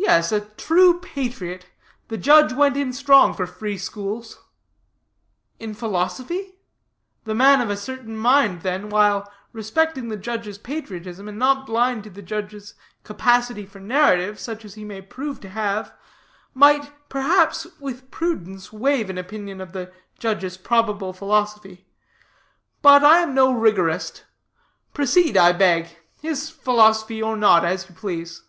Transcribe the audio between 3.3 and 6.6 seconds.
for free schools." "In philosophy?